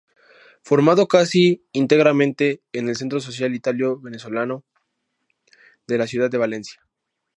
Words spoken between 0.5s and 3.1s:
Formado casi íntegramente en el